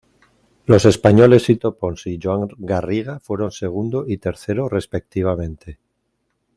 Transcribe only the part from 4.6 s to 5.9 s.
respectivamente.